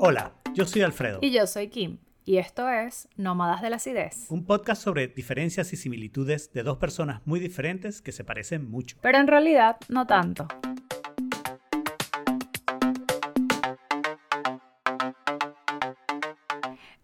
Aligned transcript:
Hola, 0.00 0.32
yo 0.54 0.64
soy 0.64 0.82
Alfredo. 0.82 1.18
Y 1.22 1.32
yo 1.32 1.44
soy 1.48 1.70
Kim. 1.70 1.98
Y 2.24 2.36
esto 2.36 2.68
es 2.68 3.08
Nómadas 3.16 3.62
de 3.62 3.70
la 3.70 3.76
Acidez. 3.76 4.26
Un 4.30 4.44
podcast 4.44 4.80
sobre 4.80 5.08
diferencias 5.08 5.72
y 5.72 5.76
similitudes 5.76 6.52
de 6.52 6.62
dos 6.62 6.78
personas 6.78 7.20
muy 7.24 7.40
diferentes 7.40 8.00
que 8.00 8.12
se 8.12 8.22
parecen 8.22 8.70
mucho. 8.70 8.96
Pero 9.02 9.18
en 9.18 9.26
realidad 9.26 9.78
no 9.88 10.06
tanto. 10.06 10.46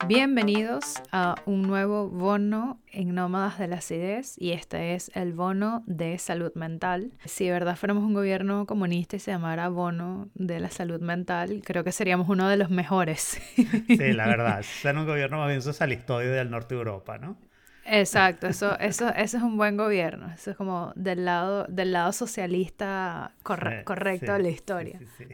Bienvenidos 0.06 0.96
a 1.12 1.34
un 1.46 1.62
nuevo 1.62 2.10
bono 2.10 2.78
en 2.92 3.14
Nómadas 3.14 3.58
de 3.58 3.68
la 3.68 3.76
Acidez 3.76 4.34
y 4.36 4.52
este 4.52 4.94
es 4.94 5.10
el 5.14 5.32
bono 5.32 5.82
de 5.86 6.18
salud 6.18 6.52
mental. 6.54 7.12
Si 7.24 7.46
de 7.46 7.52
verdad 7.52 7.74
fuéramos 7.76 8.04
un 8.04 8.12
gobierno 8.12 8.66
comunista 8.66 9.16
y 9.16 9.18
se 9.18 9.30
llamara 9.30 9.70
bono 9.70 10.28
de 10.34 10.60
la 10.60 10.68
salud 10.68 11.00
mental, 11.00 11.62
creo 11.64 11.84
que 11.84 11.92
seríamos 11.92 12.28
uno 12.28 12.50
de 12.50 12.58
los 12.58 12.68
mejores. 12.68 13.40
Sí, 13.56 14.12
la 14.12 14.26
verdad, 14.26 14.62
ser 14.62 14.94
un 14.96 15.06
gobierno 15.06 15.38
más 15.38 15.48
bien 15.48 15.62
socialistoide 15.62 16.30
del 16.30 16.50
norte 16.50 16.74
de 16.74 16.80
Europa, 16.80 17.16
¿no? 17.16 17.38
Exacto, 17.86 18.46
eso, 18.46 18.78
eso, 18.78 19.08
eso 19.08 19.36
es 19.36 19.42
un 19.42 19.56
buen 19.56 19.76
gobierno. 19.78 20.30
Eso 20.32 20.50
es 20.50 20.56
como 20.56 20.92
del 20.96 21.24
lado, 21.24 21.64
del 21.68 21.92
lado 21.92 22.12
socialista 22.12 23.32
correcto 23.42 23.94
de 23.94 24.38
la 24.38 24.48
historia. 24.50 24.98
Sí, 25.16 25.26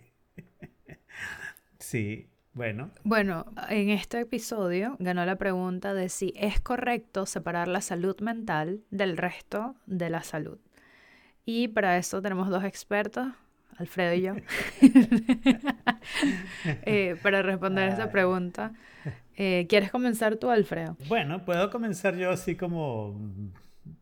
sí, 1.79 2.27
bueno. 2.53 2.91
Bueno, 3.05 3.47
en 3.69 3.91
este 3.91 4.21
episodio 4.21 4.97
ganó 4.99 5.25
la 5.25 5.37
pregunta 5.37 5.95
de 5.95 6.09
si 6.09 6.33
es 6.37 6.61
correcto 6.61 7.27
separar 7.27 7.69
la 7.69 7.81
salud 7.81 8.19
mental 8.21 8.81
del 8.91 9.17
resto 9.17 9.77
de 9.87 10.11
la 10.11 10.23
salud. 10.23 10.59
Y 11.45 11.69
para 11.69 11.97
eso 11.97 12.21
tenemos 12.21 12.49
dos 12.49 12.65
expertos, 12.65 13.29
Alfredo 13.77 14.15
y 14.15 14.21
yo, 14.23 14.35
eh, 16.65 17.17
para 17.23 17.43
responder 17.43 17.89
esa 17.89 18.11
pregunta. 18.11 18.73
Eh, 19.37 19.67
¿Quieres 19.69 19.91
comenzar 19.91 20.37
tú, 20.37 20.51
Alfredo? 20.51 20.97
Bueno, 21.09 21.45
puedo 21.45 21.71
comenzar 21.71 22.15
yo 22.17 22.31
así 22.31 22.57
como 22.57 23.19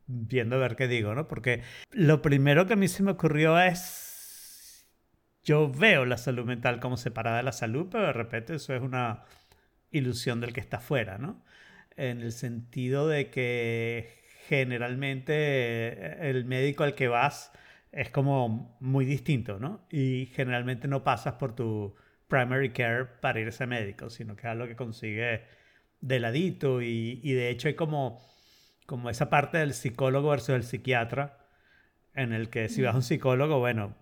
viendo 0.07 0.57
a 0.57 0.59
ver 0.59 0.75
qué 0.75 0.89
digo, 0.89 1.15
¿no? 1.15 1.29
Porque 1.29 1.63
lo 1.93 2.23
primero 2.23 2.67
que 2.67 2.73
a 2.73 2.77
mí 2.77 2.89
se 2.89 3.03
me 3.03 3.13
ocurrió 3.13 3.59
es 3.61 4.08
yo 5.49 5.71
veo 5.71 6.05
la 6.05 6.19
salud 6.19 6.45
mental 6.45 6.79
como 6.79 6.99
separada 6.99 7.39
de 7.39 7.43
la 7.43 7.53
salud, 7.53 7.89
pero 7.91 8.07
de 8.07 8.13
repente 8.13 8.55
eso 8.55 8.75
es 8.75 8.83
una 8.83 9.25
ilusión 9.91 10.43
del 10.43 10.53
que 10.53 10.61
está 10.61 10.79
fuera, 10.79 11.17
¿no? 11.17 11.43
En 11.97 12.21
el 12.21 12.33
sentido 12.33 13.09
de 13.09 13.31
que 13.31 14.11
generalmente 14.47 15.33
eh, 15.35 16.31
el 16.31 16.45
médico 16.45 16.85
al 16.85 16.95
que 16.95 17.09
vas 17.09 17.51
es 17.93 18.11
como 18.11 18.77
muy 18.81 19.07
distinto, 19.07 19.59
¿no? 19.59 19.87
Y 19.91 20.27
generalmente 20.35 20.87
no 20.87 21.03
pasas 21.03 21.35
por 21.35 21.55
tu 21.57 21.97
primary 22.29 22.71
care 22.73 23.07
para 23.07 23.41
ir 23.41 23.51
a 23.59 23.67
médico, 23.67 24.11
sino 24.11 24.37
que 24.37 24.43
es 24.43 24.49
algo 24.49 24.67
que 24.67 24.77
consigue 24.77 25.45
de 26.03 26.21
ladito 26.21 26.83
y, 26.83 27.21
y 27.25 27.33
de 27.33 27.49
hecho 27.49 27.69
hay 27.69 27.75
como, 27.75 28.21
como 28.87 29.09
esa 29.09 29.31
parte 29.31 29.57
del 29.59 29.73
psicólogo 29.73 30.29
versus 30.29 30.51
el 30.51 30.65
psiquiatra, 30.65 31.39
en 32.15 32.35
el 32.35 32.51
que 32.51 32.69
si 32.69 32.83
vas 32.83 32.95
a 32.95 32.99
un 32.99 33.03
psicólogo, 33.03 33.59
bueno, 33.61 33.95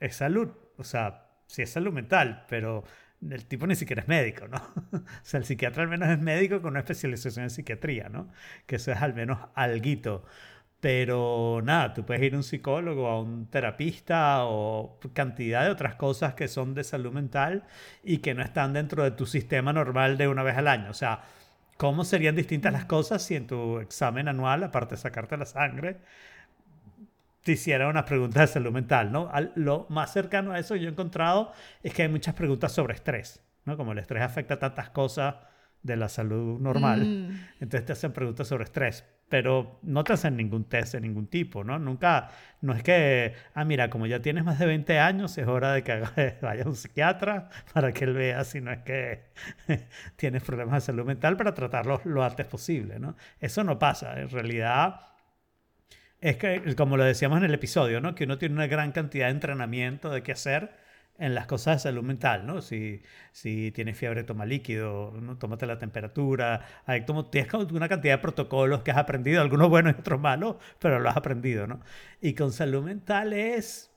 es 0.00 0.16
salud, 0.16 0.48
o 0.76 0.84
sea, 0.84 1.26
sí 1.46 1.62
es 1.62 1.70
salud 1.70 1.92
mental, 1.92 2.44
pero 2.48 2.84
el 3.28 3.44
tipo 3.46 3.66
ni 3.66 3.74
siquiera 3.74 4.02
es 4.02 4.08
médico, 4.08 4.48
¿no? 4.48 4.58
o 4.98 5.02
sea, 5.22 5.38
el 5.38 5.44
psiquiatra 5.44 5.82
al 5.82 5.88
menos 5.88 6.08
es 6.08 6.18
médico 6.18 6.60
con 6.62 6.70
una 6.70 6.80
especialización 6.80 7.44
en 7.44 7.50
psiquiatría, 7.50 8.08
¿no? 8.08 8.30
Que 8.66 8.76
eso 8.76 8.92
es 8.92 9.02
al 9.02 9.14
menos 9.14 9.38
alguito. 9.54 10.24
Pero 10.80 11.60
nada, 11.62 11.92
tú 11.92 12.06
puedes 12.06 12.22
ir 12.22 12.34
a 12.34 12.38
un 12.38 12.42
psicólogo, 12.42 13.06
a 13.08 13.20
un 13.20 13.46
terapista 13.50 14.44
o 14.46 14.98
cantidad 15.12 15.64
de 15.64 15.70
otras 15.70 15.94
cosas 15.96 16.34
que 16.34 16.48
son 16.48 16.74
de 16.74 16.84
salud 16.84 17.12
mental 17.12 17.64
y 18.02 18.18
que 18.18 18.32
no 18.34 18.42
están 18.42 18.72
dentro 18.72 19.04
de 19.04 19.10
tu 19.10 19.26
sistema 19.26 19.72
normal 19.74 20.16
de 20.16 20.28
una 20.28 20.42
vez 20.42 20.56
al 20.56 20.68
año. 20.68 20.90
O 20.90 20.94
sea, 20.94 21.22
¿cómo 21.76 22.04
serían 22.04 22.34
distintas 22.34 22.72
las 22.72 22.86
cosas 22.86 23.22
si 23.22 23.36
en 23.36 23.46
tu 23.46 23.78
examen 23.80 24.28
anual, 24.28 24.64
aparte 24.64 24.94
de 24.94 25.00
sacarte 25.02 25.36
la 25.36 25.46
sangre, 25.46 25.98
te 27.42 27.52
hiciera 27.52 27.88
unas 27.88 28.04
preguntas 28.04 28.42
de 28.42 28.46
salud 28.54 28.72
mental, 28.72 29.12
¿no? 29.12 29.30
lo 29.54 29.86
más 29.88 30.12
cercano 30.12 30.52
a 30.52 30.58
eso 30.58 30.76
yo 30.76 30.88
he 30.88 30.92
encontrado 30.92 31.52
es 31.82 31.94
que 31.94 32.02
hay 32.02 32.08
muchas 32.08 32.34
preguntas 32.34 32.72
sobre 32.72 32.94
estrés, 32.94 33.42
¿no? 33.64 33.76
Como 33.76 33.92
el 33.92 33.98
estrés 33.98 34.22
afecta 34.22 34.58
tantas 34.58 34.90
cosas 34.90 35.36
de 35.82 35.96
la 35.96 36.08
salud 36.08 36.60
normal, 36.60 37.00
mm. 37.00 37.46
entonces 37.60 37.86
te 37.86 37.92
hacen 37.92 38.12
preguntas 38.12 38.46
sobre 38.46 38.64
estrés, 38.64 39.04
pero 39.30 39.78
no 39.82 40.04
te 40.04 40.12
hacen 40.12 40.36
ningún 40.36 40.64
test 40.64 40.92
de 40.92 41.00
ningún 41.00 41.28
tipo, 41.28 41.64
¿no? 41.64 41.78
Nunca, 41.78 42.28
no 42.60 42.74
es 42.74 42.82
que, 42.82 43.32
ah, 43.54 43.64
mira, 43.64 43.88
como 43.88 44.06
ya 44.06 44.20
tienes 44.20 44.44
más 44.44 44.58
de 44.58 44.66
20 44.66 44.98
años, 44.98 45.38
es 45.38 45.46
hora 45.46 45.72
de 45.72 45.82
que 45.82 46.02
vaya 46.42 46.64
a 46.64 46.68
un 46.68 46.76
psiquiatra 46.76 47.48
para 47.72 47.92
que 47.92 48.04
él 48.04 48.12
vea 48.12 48.44
si 48.44 48.60
no 48.60 48.70
es 48.72 48.80
que 48.80 49.30
tienes 50.16 50.42
problemas 50.42 50.74
de 50.74 50.80
salud 50.82 51.06
mental 51.06 51.38
para 51.38 51.54
tratarlos 51.54 52.04
lo 52.04 52.22
antes 52.22 52.46
posible, 52.46 52.98
¿no? 52.98 53.16
Eso 53.38 53.64
no 53.64 53.78
pasa, 53.78 54.20
en 54.20 54.28
realidad 54.28 55.00
es 56.20 56.36
que, 56.36 56.74
como 56.76 56.96
lo 56.96 57.04
decíamos 57.04 57.38
en 57.38 57.44
el 57.44 57.54
episodio, 57.54 58.00
¿no? 58.00 58.14
que 58.14 58.24
uno 58.24 58.38
tiene 58.38 58.54
una 58.54 58.66
gran 58.66 58.92
cantidad 58.92 59.26
de 59.26 59.32
entrenamiento 59.32 60.10
de 60.10 60.22
qué 60.22 60.32
hacer 60.32 60.70
en 61.18 61.34
las 61.34 61.46
cosas 61.46 61.76
de 61.76 61.90
salud 61.90 62.02
mental, 62.02 62.46
¿no? 62.46 62.62
Si, 62.62 63.02
si 63.30 63.72
tienes 63.72 63.98
fiebre, 63.98 64.24
toma 64.24 64.46
líquido, 64.46 65.12
¿no? 65.20 65.36
tómate 65.36 65.66
la 65.66 65.76
temperatura. 65.78 66.64
Hay 66.86 67.04
como, 67.04 67.26
tienes 67.26 67.52
una 67.52 67.88
cantidad 67.90 68.14
de 68.14 68.18
protocolos 68.22 68.82
que 68.82 68.90
has 68.90 68.96
aprendido, 68.96 69.42
algunos 69.42 69.68
buenos 69.68 69.94
y 69.96 70.00
otros 70.00 70.18
malos, 70.18 70.56
pero 70.78 70.98
lo 70.98 71.10
has 71.10 71.16
aprendido, 71.18 71.66
¿no? 71.66 71.80
Y 72.22 72.32
con 72.34 72.52
salud 72.52 72.82
mental 72.82 73.34
es 73.34 73.90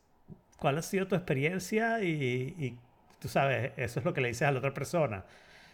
cuál 0.60 0.78
ha 0.78 0.82
sido 0.82 1.08
tu 1.08 1.16
experiencia 1.16 2.04
y, 2.04 2.56
y 2.60 2.78
tú 3.20 3.30
sabes, 3.30 3.72
eso 3.78 4.00
es 4.00 4.06
lo 4.06 4.14
que 4.14 4.20
le 4.20 4.28
dices 4.30 4.44
a 4.44 4.52
la 4.52 4.60
otra 4.60 4.74
persona 4.74 5.24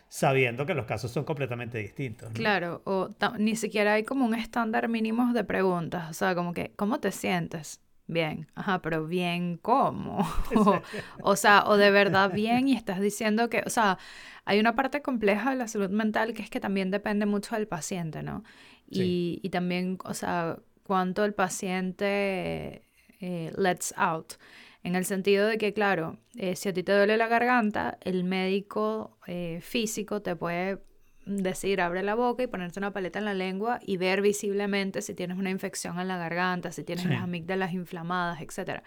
sabiendo 0.09 0.65
que 0.65 0.73
los 0.73 0.85
casos 0.85 1.11
son 1.11 1.23
completamente 1.23 1.77
distintos. 1.77 2.31
Claro, 2.33 2.81
o 2.85 3.11
ni 3.37 3.55
siquiera 3.55 3.93
hay 3.93 4.03
como 4.03 4.25
un 4.25 4.33
estándar 4.33 4.89
mínimo 4.89 5.33
de 5.33 5.43
preguntas, 5.43 6.09
o 6.09 6.13
sea, 6.13 6.35
como 6.35 6.53
que, 6.53 6.73
¿cómo 6.75 6.99
te 6.99 7.11
sientes? 7.11 7.79
Bien, 8.07 8.47
ajá, 8.55 8.81
pero 8.81 9.05
bien, 9.05 9.57
¿cómo? 9.57 10.27
o, 11.21 11.35
sea, 11.35 11.63
o 11.67 11.77
de 11.77 11.91
verdad 11.91 12.33
bien 12.33 12.67
y 12.67 12.75
estás 12.75 12.99
diciendo 12.99 13.49
que, 13.49 13.61
o 13.65 13.69
sea, 13.69 13.99
hay 14.45 14.59
una 14.59 14.75
parte 14.75 15.03
compleja 15.03 15.51
de 15.51 15.57
la 15.57 15.67
salud 15.67 15.91
mental 15.91 16.33
que 16.33 16.41
es 16.41 16.49
que 16.49 16.59
también 16.59 16.89
depende 16.89 17.27
mucho 17.27 17.55
del 17.55 17.67
paciente, 17.67 18.23
¿no? 18.23 18.43
Y, 18.89 19.39
y 19.43 19.49
también, 19.51 19.99
o 20.03 20.15
sea, 20.15 20.57
cuánto 20.81 21.23
el 21.23 21.35
paciente 21.35 22.83
eh, 23.21 23.53
lets 23.55 23.93
out. 23.95 24.33
En 24.83 24.95
el 24.95 25.05
sentido 25.05 25.47
de 25.47 25.57
que, 25.57 25.73
claro, 25.73 26.17
eh, 26.35 26.55
si 26.55 26.69
a 26.69 26.73
ti 26.73 26.83
te 26.83 26.93
duele 26.93 27.17
la 27.17 27.27
garganta, 27.27 27.97
el 28.01 28.23
médico 28.23 29.17
eh, 29.27 29.59
físico 29.61 30.21
te 30.21 30.35
puede 30.35 30.79
decir 31.25 31.79
abre 31.81 32.01
la 32.01 32.15
boca 32.15 32.43
y 32.43 32.47
ponerte 32.47 32.79
una 32.79 32.91
paleta 32.91 33.19
en 33.19 33.25
la 33.25 33.33
lengua 33.33 33.79
y 33.85 33.97
ver 33.97 34.21
visiblemente 34.21 35.01
si 35.01 35.13
tienes 35.13 35.37
una 35.37 35.49
infección 35.51 35.99
en 35.99 36.07
la 36.07 36.17
garganta, 36.17 36.71
si 36.71 36.83
tienes 36.83 37.05
las 37.05 37.21
amígdalas 37.21 37.73
inflamadas, 37.73 38.41
etc. 38.41 38.81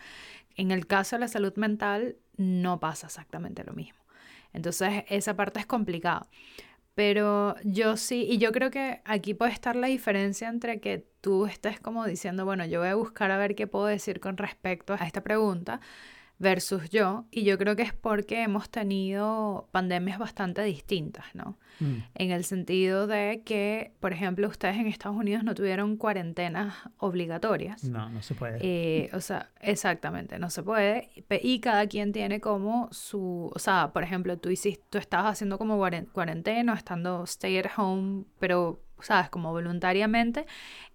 En 0.57 0.71
el 0.71 0.87
caso 0.87 1.17
de 1.17 1.21
la 1.21 1.29
salud 1.29 1.55
mental 1.57 2.17
no 2.37 2.81
pasa 2.81 3.07
exactamente 3.07 3.63
lo 3.65 3.75
mismo. 3.75 4.01
Entonces 4.53 5.05
esa 5.09 5.37
parte 5.37 5.61
es 5.61 5.67
complicada. 5.67 6.27
Pero 6.95 7.57
yo 7.65 7.97
sí, 7.97 8.27
y 8.29 8.39
yo 8.39 8.53
creo 8.53 8.71
que 8.71 9.01
aquí 9.05 9.33
puede 9.35 9.53
estar 9.53 9.77
la 9.77 9.87
diferencia 9.87 10.49
entre 10.49 10.81
que 10.81 11.07
tú 11.23 11.47
estés 11.47 11.81
como 11.81 12.05
diciendo, 12.07 12.45
bueno, 12.45 12.67
yo 12.67 12.81
voy 12.81 12.89
a 12.89 12.95
buscar 12.95 13.31
a 13.31 13.39
ver 13.39 13.55
qué 13.55 13.67
puedo 13.67 13.87
decir 13.87 14.21
con 14.21 14.37
respecto 14.37 14.93
a 14.99 15.07
esta 15.07 15.23
pregunta, 15.23 15.81
versus 16.43 16.91
yo, 16.91 17.25
y 17.31 17.45
yo 17.45 17.57
creo 17.57 17.77
que 17.77 17.83
es 17.83 17.95
porque 17.95 18.43
hemos 18.43 18.69
tenido 18.69 19.69
pandemias 19.71 20.19
bastante 20.19 20.63
distintas, 20.65 21.25
¿no? 21.35 21.57
Mm. 21.79 21.99
En 22.17 22.31
el 22.33 22.43
sentido 22.45 23.07
de 23.07 23.43
que, 23.45 23.93
por 24.01 24.13
ejemplo, 24.13 24.49
ustedes 24.49 24.77
en 24.77 24.89
Estados 24.89 25.17
Unidos 25.17 25.45
no 25.45 25.55
tuvieron 25.55 25.97
cuarentenas 25.97 26.75
obligatorias. 26.99 27.85
No, 27.85 28.11
no 28.11 28.21
se 28.23 28.35
puede. 28.35 28.59
Eh, 28.61 29.09
o 29.13 29.21
sea, 29.21 29.51
exactamente, 29.61 30.41
no 30.41 30.51
se 30.51 30.65
puede. 30.65 31.11
Y 31.43 31.61
cada 31.61 31.87
quien 31.87 32.13
tiene 32.13 32.41
como 32.41 32.89
su, 32.91 33.49
o 33.55 33.59
sea, 33.61 33.93
por 33.93 34.03
ejemplo, 34.03 34.37
tú 34.37 34.51
hiciste, 34.51 34.85
tú 34.91 34.99
estabas 34.99 35.35
haciendo 35.35 35.59
como 35.59 35.79
cuarentena, 36.13 36.75
estando 36.75 37.23
stay 37.23 37.59
at 37.59 37.71
home, 37.77 38.25
pero 38.41 38.83
¿sabes? 39.03 39.29
Como 39.29 39.53
voluntariamente 39.53 40.47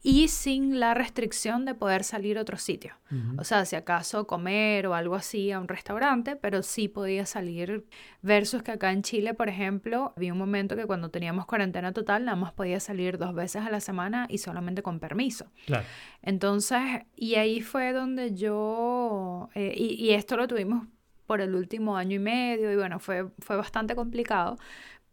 y 0.04 0.27
sin 0.27 0.80
la 0.80 0.94
restricción 0.94 1.65
de 1.65 1.75
poder 1.75 2.04
salir 2.04 2.38
a 2.38 2.42
otro 2.42 2.57
sitio. 2.57 2.94
O 3.38 3.44
sea, 3.44 3.65
si 3.65 3.75
acaso 3.75 4.27
comer 4.27 4.88
o 4.88 4.94
algo 4.94 5.15
así 5.15 5.51
a 5.51 5.59
un 5.59 5.68
restaurante, 5.68 6.36
pero 6.36 6.62
sí 6.62 6.88
podía 6.88 7.25
salir 7.25 7.86
versus 8.21 8.63
que 8.63 8.71
acá 8.71 8.92
en 8.92 9.01
Chile, 9.01 9.33
por 9.33 9.50
ejemplo, 9.50 10.13
había 10.15 10.33
un 10.33 10.39
momento 10.39 10.75
que 10.75 10.86
cuando 10.86 11.09
teníamos 11.09 11.45
cuarentena 11.45 11.94
total, 11.94 12.25
nada 12.25 12.36
más 12.36 12.54
podía 12.54 12.80
salir 12.80 13.18
dos 13.18 13.33
veces 13.33 13.63
a 13.65 13.69
la 13.69 13.80
semana 13.80 14.27
y 14.30 14.38
solamente 14.38 14.81
con 14.81 15.00
permiso. 15.00 15.51
Claro. 15.65 15.86
Entonces, 16.21 16.80
y 17.15 17.36
ahí 17.36 17.62
fue 17.62 17.94
donde 17.94 18.33
yo, 18.36 19.50
eh, 19.56 19.74
y, 19.75 19.94
y 19.95 20.12
esto 20.12 20.38
lo 20.38 20.48
tuvimos 20.48 20.86
por 21.25 21.42
el 21.42 21.54
último 21.54 21.98
año 21.98 22.15
y 22.15 22.19
medio 22.19 22.71
y 22.71 22.75
bueno, 22.75 23.00
fue, 23.00 23.30
fue 23.39 23.57
bastante 23.57 23.95
complicado, 23.95 24.57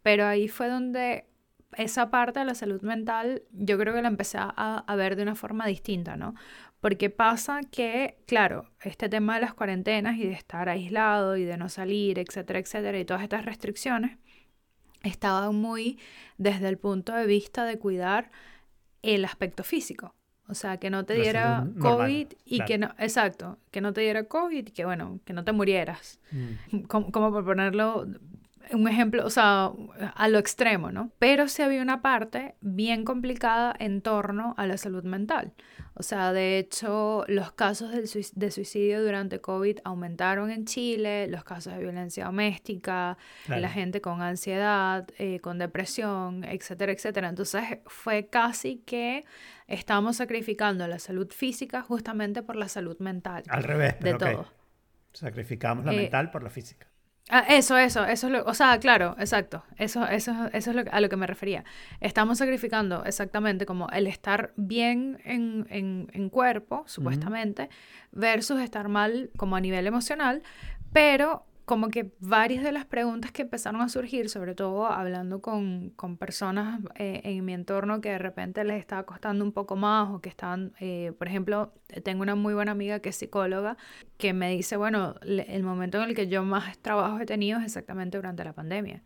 pero 0.01 0.25
ahí 0.25 0.47
fue 0.47 0.69
donde 0.69 1.25
esa 1.77 2.09
parte 2.09 2.39
de 2.39 2.45
la 2.45 2.55
salud 2.55 2.81
mental 2.81 3.43
yo 3.51 3.77
creo 3.77 3.93
que 3.93 4.01
la 4.01 4.07
empecé 4.07 4.37
a, 4.39 4.49
a 4.49 4.95
ver 4.95 5.15
de 5.15 5.23
una 5.23 5.35
forma 5.35 5.65
distinta, 5.67 6.17
¿no? 6.17 6.35
Porque 6.81 7.09
pasa 7.09 7.61
que, 7.71 8.17
claro, 8.27 8.69
este 8.81 9.09
tema 9.09 9.35
de 9.35 9.41
las 9.41 9.53
cuarentenas 9.53 10.17
y 10.17 10.27
de 10.27 10.33
estar 10.33 10.69
aislado 10.69 11.35
y 11.37 11.43
de 11.43 11.57
no 11.57 11.69
salir, 11.69 12.19
etcétera, 12.19 12.59
etcétera, 12.59 12.99
y 12.99 13.05
todas 13.05 13.23
estas 13.23 13.45
restricciones, 13.45 14.17
estaban 15.03 15.55
muy 15.55 15.99
desde 16.37 16.67
el 16.69 16.77
punto 16.77 17.13
de 17.13 17.25
vista 17.25 17.65
de 17.65 17.79
cuidar 17.79 18.31
el 19.01 19.25
aspecto 19.25 19.63
físico. 19.63 20.13
O 20.47 20.53
sea, 20.53 20.77
que 20.77 20.91
no 20.91 21.05
te 21.05 21.15
diera 21.15 21.67
COVID 21.79 22.27
y 22.45 22.59
que 22.65 22.77
no, 22.77 22.93
exacto, 22.99 23.57
que 23.71 23.81
no 23.81 23.93
te 23.93 24.01
diera 24.01 24.25
COVID 24.25 24.67
y 24.67 24.71
que 24.71 24.85
bueno, 24.85 25.19
que 25.25 25.33
no 25.33 25.43
te 25.43 25.51
murieras. 25.53 26.19
Mm. 26.31 26.81
Como, 26.87 27.11
como 27.11 27.31
por 27.31 27.45
ponerlo 27.45 28.05
un 28.71 28.87
ejemplo, 28.87 29.25
o 29.25 29.29
sea, 29.29 29.71
a 30.15 30.27
lo 30.27 30.39
extremo, 30.39 30.91
¿no? 30.91 31.11
Pero 31.19 31.47
sí 31.47 31.61
había 31.61 31.81
una 31.81 32.01
parte 32.01 32.55
bien 32.61 33.03
complicada 33.03 33.75
en 33.79 34.01
torno 34.01 34.53
a 34.57 34.67
la 34.67 34.77
salud 34.77 35.03
mental. 35.03 35.53
O 35.97 36.03
sea, 36.03 36.33
de 36.33 36.59
hecho, 36.59 37.23
los 37.27 37.53
casos 37.53 37.91
de 37.91 38.51
suicidio 38.51 39.01
durante 39.01 39.39
COVID 39.39 39.79
aumentaron 39.85 40.51
en 40.51 40.65
Chile, 40.65 41.27
los 41.27 41.45
casos 41.45 41.73
de 41.73 41.79
violencia 41.79 42.25
doméstica, 42.25 43.17
la 43.47 43.69
gente 43.69 44.01
con 44.01 44.21
ansiedad, 44.21 45.07
eh, 45.17 45.39
con 45.39 45.57
depresión, 45.57 46.43
etcétera, 46.43 46.91
etcétera. 46.91 47.29
Entonces 47.29 47.63
fue 47.85 48.27
casi 48.27 48.83
que 48.85 49.23
estábamos 49.67 50.17
sacrificando 50.17 50.85
la 50.85 50.99
salud 50.99 51.31
física 51.31 51.81
justamente 51.81 52.43
por 52.43 52.57
la 52.57 52.67
salud 52.67 52.97
mental. 52.99 53.43
Al 53.47 53.63
revés, 53.63 53.97
de 54.01 54.15
todo. 54.15 54.47
Sacrificamos 55.13 55.85
la 55.85 55.93
eh, 55.93 55.97
mental 55.97 56.29
por 56.29 56.43
la 56.43 56.49
física. 56.49 56.87
Ah, 57.29 57.43
eso, 57.49 57.75
eso, 57.75 58.05
eso 58.05 58.27
es 58.27 58.33
lo, 58.33 58.45
o 58.45 58.53
sea, 58.53 58.77
claro, 58.79 59.15
exacto, 59.17 59.63
eso, 59.77 60.05
eso, 60.05 60.47
eso 60.53 60.69
es 60.69 60.75
lo, 60.75 60.83
a 60.91 61.01
lo 61.01 61.09
que 61.09 61.15
me 61.15 61.25
refería. 61.25 61.63
Estamos 61.99 62.37
sacrificando 62.37 63.03
exactamente 63.03 63.65
como 63.65 63.89
el 63.89 64.05
estar 64.05 64.53
bien 64.57 65.19
en, 65.25 65.65
en, 65.71 66.07
en 66.13 66.29
cuerpo, 66.29 66.83
supuestamente, 66.85 67.69
versus 68.11 68.61
estar 68.61 68.89
mal 68.89 69.31
como 69.37 69.55
a 69.55 69.59
nivel 69.59 69.87
emocional, 69.87 70.43
pero 70.93 71.47
como 71.65 71.89
que 71.89 72.11
varias 72.19 72.63
de 72.63 72.71
las 72.71 72.85
preguntas 72.85 73.31
que 73.31 73.41
empezaron 73.41 73.81
a 73.81 73.89
surgir, 73.89 74.29
sobre 74.29 74.53
todo 74.53 74.85
hablando 74.85 75.41
con, 75.41 75.89
con 75.95 76.17
personas 76.17 76.79
eh, 76.95 77.21
en 77.23 77.43
mi 77.43 77.53
entorno 77.53 78.01
que 78.01 78.09
de 78.09 78.19
repente 78.19 78.63
les 78.63 78.79
estaba 78.79 79.03
costando 79.03 79.43
un 79.43 79.51
poco 79.51 79.75
más 79.75 80.09
o 80.11 80.21
que 80.21 80.29
estaban, 80.29 80.73
eh, 80.79 81.11
por 81.17 81.27
ejemplo, 81.27 81.73
tengo 82.03 82.21
una 82.21 82.35
muy 82.35 82.53
buena 82.53 82.71
amiga 82.71 82.99
que 82.99 83.09
es 83.09 83.15
psicóloga 83.15 83.77
que 84.17 84.33
me 84.33 84.51
dice, 84.51 84.77
bueno, 84.77 85.15
el 85.23 85.63
momento 85.63 86.01
en 86.01 86.09
el 86.09 86.15
que 86.15 86.27
yo 86.27 86.43
más 86.43 86.77
trabajo 86.79 87.19
he 87.19 87.25
tenido 87.25 87.59
es 87.59 87.65
exactamente 87.65 88.17
durante 88.17 88.43
la 88.43 88.53
pandemia. 88.53 89.03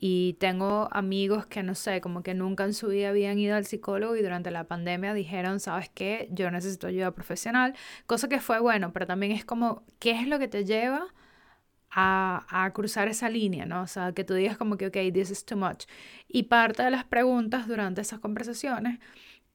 Y 0.00 0.34
tengo 0.34 0.88
amigos 0.92 1.46
que, 1.46 1.62
no 1.62 1.74
sé, 1.74 2.00
como 2.00 2.22
que 2.22 2.32
nunca 2.32 2.64
en 2.64 2.72
su 2.72 2.88
vida 2.88 3.08
habían 3.08 3.38
ido 3.38 3.56
al 3.56 3.66
psicólogo 3.66 4.16
y 4.16 4.22
durante 4.22 4.50
la 4.50 4.64
pandemia 4.64 5.12
dijeron, 5.12 5.58
¿sabes 5.58 5.90
qué? 5.92 6.28
Yo 6.30 6.50
necesito 6.50 6.86
ayuda 6.86 7.10
profesional, 7.10 7.74
cosa 8.06 8.28
que 8.28 8.40
fue 8.40 8.60
bueno, 8.60 8.92
pero 8.92 9.06
también 9.06 9.32
es 9.32 9.44
como, 9.44 9.82
¿qué 9.98 10.12
es 10.12 10.28
lo 10.28 10.38
que 10.38 10.46
te 10.48 10.64
lleva? 10.64 11.08
A, 11.90 12.70
cruzar 12.74 13.08
esa 13.08 13.28
línea, 13.28 13.66
¿no? 13.66 13.82
O 13.82 13.86
sea, 13.86 14.12
que 14.12 14.24
tú 14.24 14.34
digas 14.34 14.56
como 14.58 14.76
que, 14.76 14.86
ok, 14.88 14.96
this 15.12 15.30
is 15.30 15.44
too 15.44 15.56
much. 15.56 15.84
Y 16.28 16.44
parte 16.44 16.82
de 16.82 16.90
las 16.90 17.04
preguntas 17.04 17.66
durante 17.68 18.00
esas 18.00 18.20
conversaciones 18.20 18.98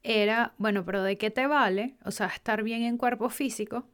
era, 0.03 0.53
bueno, 0.57 0.85
pero 0.85 1.03
¿de 1.03 1.17
qué 1.17 1.31
te 1.31 1.47
vale? 1.47 1.95
O 2.05 2.11
sea, 2.11 2.27
estar 2.27 2.63
bien 2.63 2.83
en 2.83 2.97
cuerpo 2.97 3.29
físico 3.29 3.85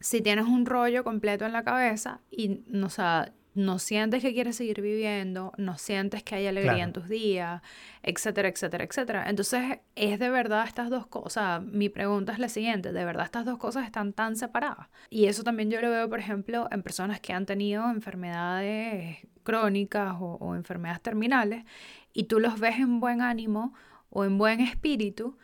si 0.00 0.20
tienes 0.20 0.46
un 0.46 0.66
rollo 0.66 1.02
completo 1.04 1.46
en 1.46 1.52
la 1.52 1.64
cabeza 1.64 2.20
y, 2.30 2.62
o 2.82 2.90
sea, 2.90 3.32
no 3.54 3.78
sientes 3.78 4.20
que 4.22 4.34
quieres 4.34 4.56
seguir 4.56 4.80
viviendo, 4.80 5.52
no 5.56 5.78
sientes 5.78 6.22
que 6.22 6.34
hay 6.34 6.46
alegría 6.46 6.84
en 6.84 6.92
tus 6.92 7.08
días, 7.08 7.62
etcétera, 8.02 8.48
etcétera, 8.48 8.84
etcétera. 8.84 9.24
Entonces, 9.28 9.78
es 9.94 10.18
de 10.18 10.28
verdad 10.28 10.64
estas 10.66 10.90
dos 10.90 11.06
cosas. 11.06 11.62
Mi 11.62 11.88
pregunta 11.88 12.32
es 12.32 12.38
la 12.38 12.48
siguiente, 12.48 12.92
¿de 12.92 13.04
verdad 13.04 13.24
estas 13.24 13.44
dos 13.44 13.58
cosas 13.58 13.86
están 13.86 14.12
tan 14.12 14.36
separadas? 14.36 14.88
Y 15.08 15.26
eso 15.26 15.44
también 15.44 15.70
yo 15.70 15.80
lo 15.80 15.90
veo, 15.90 16.08
por 16.08 16.18
ejemplo, 16.18 16.68
en 16.70 16.82
personas 16.82 17.20
que 17.20 17.32
han 17.32 17.46
tenido 17.46 17.88
enfermedades 17.90 19.18
crónicas 19.44 20.16
o, 20.18 20.36
o 20.40 20.54
enfermedades 20.56 21.02
terminales 21.02 21.64
y 22.12 22.24
tú 22.24 22.40
los 22.40 22.58
ves 22.58 22.78
en 22.78 22.98
buen 22.98 23.20
ánimo 23.20 23.74
o 24.10 24.24
en 24.24 24.36
buen 24.36 24.60
espíritu 24.60 25.38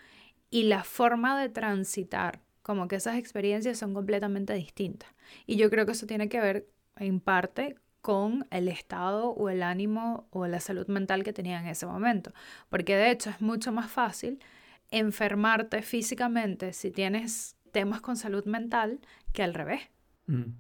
y 0.50 0.64
la 0.64 0.82
forma 0.82 1.40
de 1.40 1.48
transitar 1.48 2.40
como 2.62 2.88
que 2.88 2.96
esas 2.96 3.16
experiencias 3.16 3.78
son 3.78 3.94
completamente 3.94 4.52
distintas. 4.54 5.10
Y 5.46 5.56
yo 5.56 5.70
creo 5.70 5.86
que 5.86 5.92
eso 5.92 6.06
tiene 6.06 6.28
que 6.28 6.40
ver 6.40 6.68
en 6.96 7.20
parte 7.20 7.76
con 8.00 8.47
el 8.50 8.69
estado 8.69 9.31
o 9.31 9.49
el 9.49 9.62
ánimo 9.62 10.26
o 10.31 10.47
la 10.47 10.61
salud 10.61 10.87
mental 10.88 11.23
que 11.23 11.32
tenía 11.32 11.61
en 11.61 11.67
ese 11.67 11.87
momento. 11.87 12.32
Porque 12.69 12.97
de 12.97 13.11
hecho 13.11 13.31
es 13.31 13.41
mucho 13.41 13.73
más 13.73 13.91
fácil 13.91 14.41
enfermarte 14.91 15.82
físicamente 15.82 16.73
si 16.73 16.91
tienes 16.91 17.56
temas 17.73 18.00
con 18.00 18.17
salud 18.17 18.44
mental 18.44 19.00
que 19.32 19.43
al 19.43 19.55
revés. 19.55 19.82
Mm. 20.26 20.52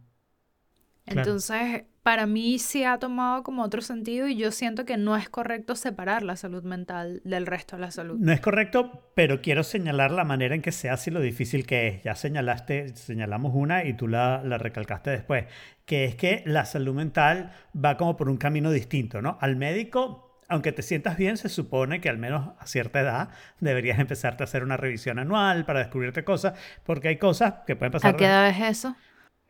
Entonces, 1.06 1.84
para 2.02 2.26
mí 2.26 2.58
sí 2.58 2.84
ha 2.84 2.98
tomado 2.98 3.42
como 3.42 3.62
otro 3.62 3.82
sentido 3.82 4.26
y 4.26 4.36
yo 4.36 4.52
siento 4.52 4.84
que 4.84 4.96
no 4.96 5.16
es 5.16 5.28
correcto 5.28 5.74
separar 5.74 6.22
la 6.22 6.36
salud 6.36 6.64
mental 6.64 7.20
del 7.24 7.46
resto 7.46 7.76
de 7.76 7.82
la 7.82 7.90
salud. 7.90 8.18
No 8.18 8.32
es 8.32 8.40
correcto, 8.40 9.12
pero 9.14 9.42
quiero 9.42 9.62
señalar 9.62 10.10
la 10.10 10.24
manera 10.24 10.54
en 10.54 10.62
que 10.62 10.72
se 10.72 10.88
hace 10.88 11.10
y 11.10 11.12
lo 11.12 11.20
difícil 11.20 11.66
que 11.66 11.88
es. 11.88 12.02
Ya 12.02 12.14
señalaste, 12.14 12.96
señalamos 12.96 13.52
una 13.54 13.84
y 13.84 13.94
tú 13.94 14.08
la, 14.08 14.42
la 14.42 14.56
recalcaste 14.56 15.10
después, 15.10 15.44
que 15.84 16.06
es 16.06 16.14
que 16.14 16.42
la 16.46 16.64
salud 16.64 16.94
mental 16.94 17.52
va 17.76 17.96
como 17.96 18.16
por 18.16 18.30
un 18.30 18.38
camino 18.38 18.70
distinto, 18.70 19.20
¿no? 19.20 19.36
Al 19.40 19.56
médico 19.56 20.26
aunque 20.50 20.72
te 20.72 20.82
sientas 20.82 21.16
bien, 21.16 21.36
se 21.36 21.48
supone 21.48 22.00
que 22.00 22.08
al 22.08 22.18
menos 22.18 22.54
a 22.58 22.66
cierta 22.66 23.00
edad 23.00 23.28
deberías 23.60 24.00
empezarte 24.00 24.42
a 24.42 24.46
hacer 24.46 24.64
una 24.64 24.76
revisión 24.76 25.20
anual 25.20 25.64
para 25.64 25.78
descubrirte 25.78 26.24
cosas, 26.24 26.58
porque 26.84 27.06
hay 27.06 27.18
cosas 27.18 27.54
que 27.68 27.76
pueden 27.76 27.92
pasar. 27.92 28.14
¿A 28.14 28.16
qué 28.16 28.24
edad 28.24 28.48
es 28.48 28.78
eso? 28.78 28.96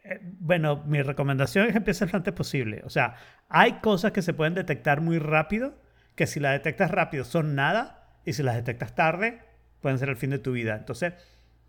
Eh, 0.05 0.19
bueno, 0.23 0.83
mi 0.87 1.03
recomendación 1.03 1.67
es 1.67 1.73
que 1.73 1.79
empieces 1.79 2.13
lo 2.13 2.17
antes 2.17 2.33
posible. 2.35 2.83
O 2.85 2.91
sea, 2.91 3.15
hay 3.49 3.75
cosas 3.81 4.13
que 4.13 4.23
se 4.23 4.35
pueden 4.35 4.55
detectar 4.55 5.01
muy 5.01 5.19
rápido, 5.19 5.75
que 6.15 6.27
si 6.27 6.41
las 6.41 6.53
detectas 6.53 6.91
rápido 6.91 7.25
son 7.25 7.55
nada, 7.55 8.01
y 8.25 8.33
si 8.33 8.43
las 8.43 8.55
detectas 8.55 8.95
tarde, 8.95 9.41
pueden 9.81 9.99
ser 9.99 10.09
el 10.09 10.17
fin 10.17 10.31
de 10.31 10.39
tu 10.39 10.53
vida. 10.53 10.77
Entonces, 10.77 11.15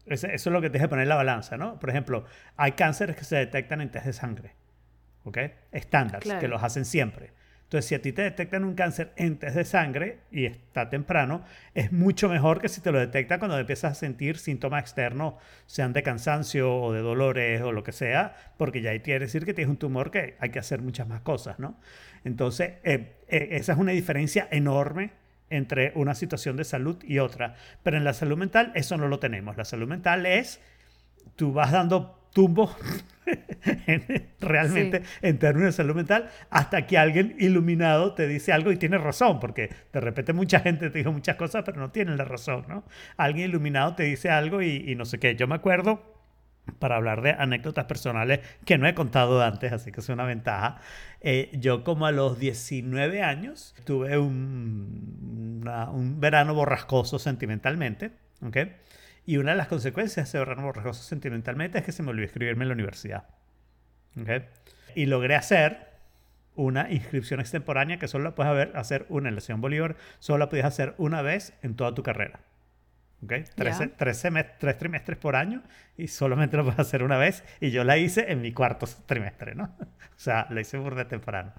eso 0.06 0.28
es 0.28 0.45
lo 0.45 0.62
que 0.62 0.69
tienes 0.69 0.88
que 0.88 0.89
poner 0.89 1.07
la 1.07 1.16
balanza, 1.16 1.57
¿no? 1.57 1.80
Por 1.80 1.89
ejemplo, 1.89 2.25
hay 2.57 2.74
cánceres 2.74 3.16
que 3.16 3.24
se 3.24 3.38
detectan 3.38 3.81
en 3.81 3.89
test 3.89 4.06
de 4.06 4.13
sangre, 4.13 4.56
¿ok? 5.24 5.38
Estándares, 5.72 6.34
que 6.34 6.48
los 6.48 6.63
hacen 6.63 6.86
siempre. 6.86 7.31
Entonces, 7.72 7.88
si 7.88 7.96
a 7.96 8.02
ti 8.02 8.12
te 8.12 8.24
detectan 8.24 8.66
un 8.66 8.76
cáncer 8.76 9.14
en 9.16 9.38
test 9.38 9.56
de 9.56 9.64
sangre 9.64 10.18
y 10.30 10.44
está 10.44 10.90
temprano, 10.90 11.42
es 11.74 11.94
mucho 11.94 12.28
mejor 12.28 12.60
que 12.60 12.68
si 12.68 12.82
te 12.82 12.92
lo 12.92 13.00
detectan 13.00 13.40
cuando 13.40 13.58
empiezas 13.58 13.94
a 13.94 13.96
sentir 13.96 14.40
síntomas 14.40 14.82
externos, 14.82 15.36
sean 15.68 15.94
de 15.94 16.04
cansancio 16.04 16.70
o 16.70 16.92
de 16.92 17.00
dolores 17.00 17.62
o 17.62 17.72
lo 17.72 17.82
que 17.82 17.94
sea, 17.94 18.36
porque 18.58 18.82
ya 18.82 18.90
ahí 18.90 19.00
quiere 19.00 19.22
decir 19.22 19.46
que 19.46 19.54
tienes 19.54 19.70
un 19.70 19.78
tumor 19.78 20.12
que 20.12 20.36
hay 20.42 20.50
que 20.50 20.60
hacer 20.60 20.82
muchas 20.82 21.08
más 21.08 21.22
cosas, 21.22 21.60
¿no? 21.60 21.80
Entonces, 22.25 22.74
eh, 22.84 23.16
eh, 23.30 23.48
esa 23.51 23.72
es 23.72 23.80
una 23.80 23.94
diferencia 23.94 24.50
enorme 24.51 25.12
entre 25.50 25.94
una 25.96 26.13
situación 26.13 26.58
de 26.58 26.66
salud 26.66 27.01
y 27.06 27.20
otra. 27.20 27.56
Pero 27.84 27.96
en 27.96 28.04
la 28.04 28.12
salud 28.12 28.38
mental 28.38 28.74
eso 28.75 28.98
no 28.98 29.08
lo 29.08 29.20
tenemos. 29.20 29.56
La 29.56 29.63
salud 29.63 29.88
mental 29.88 30.25
es, 30.25 30.60
tú 31.38 31.54
vas 31.54 31.72
dando 31.72 32.28
tumbo 32.34 32.75
realmente 34.39 35.03
en 35.22 35.39
términos 35.39 35.70
de 35.70 35.84
salud 35.84 35.96
mental 35.96 36.30
hasta 36.50 36.86
que 36.88 36.98
alguien 36.98 37.36
iluminado 37.39 38.13
te 38.13 38.27
dice 38.27 38.51
algo 38.51 38.72
y 38.72 38.77
tiene 38.77 38.98
razón, 38.98 39.39
porque 39.39 39.70
de 39.91 40.00
repente 40.00 40.34
mucha 40.34 40.60
gente 40.60 40.89
te 40.89 40.98
dijo 41.00 41.12
muchas 41.12 41.36
cosas, 41.36 41.63
pero 41.65 41.80
no 41.80 41.91
tienen 41.91 42.18
la 42.18 42.25
razón, 42.25 42.65
¿no? 42.68 42.84
Alguien 43.18 43.50
iluminado 43.50 43.96
te 43.96 44.03
dice 44.03 44.30
algo 44.30 44.62
y, 44.62 44.96
no 44.96 45.06
sé 45.06 45.20
qué. 45.20 45.36
Yo 45.36 45.48
me 45.48 45.56
acuerdo, 45.56 46.01
para 46.80 46.96
hablar 46.96 47.22
de 47.22 47.32
anécdotas 47.32 47.86
personales 47.86 48.39
que 48.65 48.77
no 48.77 48.88
he 48.88 48.94
contado 48.94 49.41
antes, 49.41 49.72
así 49.72 49.91
que 49.91 50.00
es 50.00 50.10
una 50.10 50.25
ventaja. 50.25 50.80
Eh, 51.22 51.50
yo 51.53 51.84
como 51.84 52.06
a 52.06 52.12
los 52.12 52.39
19 52.39 53.24
años 53.24 53.75
tuve 53.84 54.18
un, 54.18 55.63
un 55.94 56.20
verano 56.20 56.53
borrascoso 56.53 57.20
sentimentalmente, 57.20 58.12
¿ok? 58.46 58.58
Y 59.25 59.38
una 59.38 59.51
de 59.51 59.58
las 59.58 59.68
consecuencias 59.68 60.32
de 60.32 60.39
ahorrar 60.39 60.62
borrajoso 60.62 61.03
sentimentalmente 61.03 61.77
es 61.80 61.86
que 61.86 61.91
se 61.91 62.03
me 62.03 62.10
olvidó 62.10 62.25
escribirme 62.25 62.63
en 62.63 62.70
la 62.70 62.74
universidad. 62.74 63.25
¿Okay? 64.20 64.46
Y 64.96 65.06
logré 65.06 65.36
hacer 65.36 65.91
una 66.56 66.91
inscripción 66.91 67.39
extemporánea 67.39 67.98
que 67.98 68.08
solo 68.08 68.25
la 68.25 68.36
puedes 68.36 68.75
hacer 68.75 69.06
una 69.10 69.30
en 69.30 69.36
la 69.36 69.41
Ciudad 69.41 69.60
Bolívar, 69.60 69.96
solo 70.20 70.39
la 70.39 70.50
puedes 70.50 70.65
hacer 70.65 70.94
una 70.98 71.22
vez 71.22 71.53
en 71.62 71.75
toda 71.75 71.94
tu 71.94 72.03
carrera. 72.03 72.41
¿Okay? 73.24 73.44
Tres, 73.56 73.80
tres, 73.98 74.77
trimestres 74.77 75.18
por 75.18 75.36
año 75.36 75.62
y 75.96 76.08
solamente 76.08 76.58
lo 76.58 76.63
puedes 76.63 76.80
hacer 76.80 77.03
una 77.03 77.18
vez. 77.18 77.44
Y 77.60 77.72
yo 77.72 77.84
la 77.84 77.98
hice 77.98 78.32
en 78.32 78.41
mi 78.41 78.51
cuarto 78.51 78.88
trimestre, 79.06 79.53
¿no? 79.56 79.75
o 79.80 80.20
sea, 80.20 80.48
la 80.50 80.62
hice 80.62 80.77
de 80.77 81.06
temprano. 81.06 81.53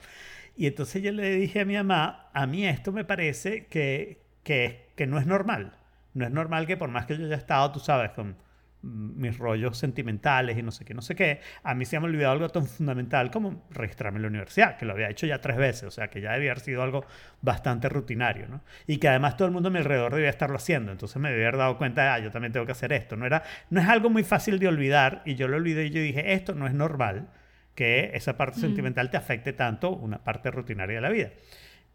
Y 0.57 0.67
entonces 0.67 1.03
yo 1.03 1.13
le 1.13 1.31
dije 1.37 1.61
a 1.61 1.65
mi 1.65 1.75
mamá, 1.75 2.31
a 2.35 2.47
mí 2.47 2.67
esto 2.67 2.93
me 2.93 3.05
parece 3.05 3.67
que, 3.67 4.21
que, 4.43 4.91
que 4.97 5.07
no 5.07 5.19
es 5.19 5.27
normal. 5.27 5.79
No 6.15 6.27
es 6.27 6.31
normal 6.31 6.67
que 6.67 6.77
por 6.77 6.91
más 6.91 7.07
que 7.07 7.17
yo 7.17 7.25
haya 7.25 7.37
estado, 7.37 7.73
tú 7.73 7.81
sabes, 7.81 8.11
con 8.11 8.37
mis 8.83 9.39
rollos 9.39 9.79
sentimentales 9.79 10.59
y 10.59 10.63
no 10.63 10.73
sé 10.73 10.85
qué, 10.85 10.93
no 10.93 11.03
sé 11.03 11.15
qué, 11.15 11.41
a 11.63 11.75
mí 11.75 11.85
se 11.85 11.99
me 11.99 12.07
ha 12.07 12.11
olvidado 12.11 12.33
algo 12.33 12.49
tan 12.49 12.67
fundamental 12.67 13.31
como 13.31 13.65
registrarme 13.71 14.19
en 14.19 14.23
la 14.23 14.29
universidad, 14.29 14.77
que 14.77 14.85
lo 14.85 14.93
había 14.93 15.09
hecho 15.09 15.27
ya 15.27 15.41
tres 15.41 15.57
veces, 15.57 15.85
o 15.85 15.91
sea, 15.91 16.09
que 16.09 16.21
ya 16.21 16.33
debía 16.33 16.51
haber 16.51 16.63
sido 16.63 16.83
algo 16.83 17.05
bastante 17.41 17.89
rutinario, 17.89 18.49
¿no? 18.49 18.63
Y 18.87 18.99
que 18.99 19.09
además 19.09 19.37
todo 19.37 19.47
el 19.47 19.55
mundo 19.55 19.69
a 19.69 19.73
mi 19.73 19.79
alrededor 19.79 20.15
debía 20.15 20.31
estarlo 20.31 20.57
haciendo, 20.57 20.91
entonces 20.91 21.17
me 21.21 21.31
debía 21.31 21.49
haber 21.49 21.59
dado 21.59 21.79
cuenta, 21.79 22.15
ah, 22.15 22.19
yo 22.19 22.31
también 22.31 22.53
tengo 22.53 22.67
que 22.67 22.73
hacer 22.73 22.93
esto, 22.93 23.17
no, 23.17 23.25
era, 23.25 23.45
no 23.71 23.81
es 23.81 23.89
algo 23.89 24.11
muy 24.11 24.25
fácil 24.25 24.59
de 24.59 24.69
olvidar, 24.69 25.23
y 25.25 25.37
yo 25.37 25.47
lo 25.47 25.57
olvidé 25.57 25.87
y 25.87 25.91
yo 25.91 26.01
dije, 26.01 26.33
esto 26.33 26.55
no 26.55 26.67
es 26.67 26.75
normal 26.75 27.29
que 27.75 28.11
esa 28.15 28.37
parte 28.37 28.61
sentimental 28.61 29.11
te 29.11 29.17
afecte 29.17 29.53
tanto 29.53 29.91
una 29.91 30.23
parte 30.23 30.51
rutinaria 30.51 30.97
de 30.97 31.01
la 31.01 31.09
vida. 31.09 31.31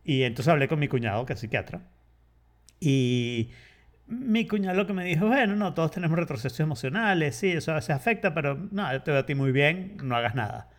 Y 0.04 0.24
entonces 0.24 0.52
hablé 0.52 0.68
con 0.68 0.80
mi 0.80 0.88
cuñado, 0.88 1.26
que 1.26 1.34
es 1.34 1.40
psiquiatra, 1.40 1.82
y 2.80 3.52
mi 4.08 4.48
cuñado 4.48 4.76
lo 4.76 4.88
que 4.88 4.94
me 4.94 5.04
dijo, 5.04 5.28
bueno, 5.28 5.56
no, 5.56 5.74
todos 5.74 5.92
tenemos 5.92 6.18
retrocesos 6.18 6.60
emocionales, 6.60 7.36
sí, 7.36 7.50
eso 7.52 7.72
a 7.72 7.76
veces 7.76 7.92
afecta, 7.92 8.34
pero 8.34 8.56
no, 8.72 9.02
te 9.02 9.12
veo 9.12 9.20
a 9.20 9.26
ti 9.26 9.36
muy 9.36 9.52
bien, 9.52 9.98
no 10.02 10.16
hagas 10.16 10.36
nada. 10.36 10.70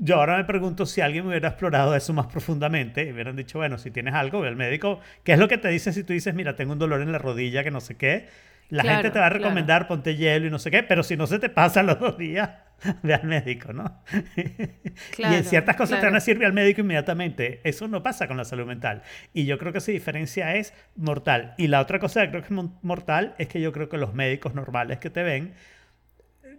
Yo 0.00 0.16
ahora 0.16 0.36
me 0.36 0.44
pregunto 0.44 0.86
si 0.86 1.00
alguien 1.00 1.26
hubiera 1.26 1.50
explorado 1.50 1.94
eso 1.94 2.12
más 2.12 2.26
profundamente 2.26 3.06
y 3.06 3.12
hubieran 3.12 3.36
dicho, 3.36 3.58
bueno, 3.58 3.78
si 3.78 3.90
tienes 3.92 4.14
algo, 4.14 4.40
ve 4.40 4.48
al 4.48 4.56
médico. 4.56 4.98
¿Qué 5.22 5.34
es 5.34 5.38
lo 5.38 5.46
que 5.46 5.56
te 5.56 5.68
dice 5.68 5.92
si 5.92 6.02
tú 6.02 6.12
dices, 6.12 6.34
mira, 6.34 6.56
tengo 6.56 6.72
un 6.72 6.80
dolor 6.80 7.00
en 7.00 7.12
la 7.12 7.18
rodilla 7.18 7.62
que 7.62 7.70
no 7.70 7.80
sé 7.80 7.96
qué? 7.96 8.26
La 8.70 8.82
gente 8.82 9.10
te 9.10 9.18
va 9.20 9.26
a 9.26 9.30
recomendar 9.30 9.86
ponte 9.86 10.16
hielo 10.16 10.46
y 10.46 10.50
no 10.50 10.58
sé 10.58 10.70
qué, 10.70 10.82
pero 10.82 11.04
si 11.04 11.16
no 11.16 11.26
se 11.28 11.38
te 11.38 11.48
pasa 11.48 11.82
los 11.82 12.00
dos 12.00 12.18
días, 12.18 12.50
ve 13.02 13.14
al 13.14 13.24
médico, 13.24 13.72
¿no? 13.72 14.02
y 14.36 15.22
en 15.22 15.44
ciertas 15.44 15.76
cosas 15.76 16.00
te 16.00 16.06
van 16.06 16.14
a 16.14 16.18
decir 16.18 16.42
al 16.44 16.52
médico 16.52 16.80
inmediatamente. 16.80 17.60
Eso 17.64 17.88
no 17.88 18.02
pasa 18.02 18.28
con 18.28 18.36
la 18.36 18.44
salud 18.44 18.66
mental. 18.66 19.02
Y 19.32 19.46
yo 19.46 19.58
creo 19.58 19.72
que 19.72 19.78
esa 19.78 19.92
diferencia 19.92 20.54
es 20.56 20.74
mortal. 20.96 21.54
Y 21.58 21.68
la 21.68 21.80
otra 21.80 21.98
cosa 21.98 22.22
que 22.22 22.30
creo 22.30 22.42
que 22.42 22.54
es 22.54 22.70
mortal 22.82 23.34
es 23.38 23.48
que 23.48 23.60
yo 23.60 23.72
creo 23.72 23.88
que 23.88 23.98
los 23.98 24.14
médicos 24.14 24.54
normales 24.54 24.98
que 24.98 25.10
te 25.10 25.22
ven 25.22 25.54